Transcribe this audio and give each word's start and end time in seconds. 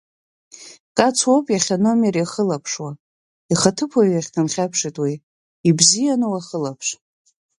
Кац 0.97 1.17
уоуп 1.27 1.47
иахьа 1.51 1.75
аномер 1.79 2.15
иахылаԥшуа 2.17 2.91
ихаҭыԥуаҩ 3.53 4.09
иахь 4.11 4.29
дынхьаԥшит 4.33 4.95
уи, 5.03 5.13
ибзиан 5.69 6.21
уахылаԥш. 6.31 6.87